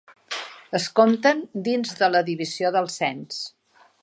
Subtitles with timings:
[0.79, 3.45] Es compten dins de la divisió del cens.